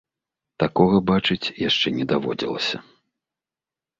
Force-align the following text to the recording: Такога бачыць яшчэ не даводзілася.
Такога 0.61 1.01
бачыць 1.09 1.51
яшчэ 1.67 1.93
не 1.99 2.05
даводзілася. 2.13 2.77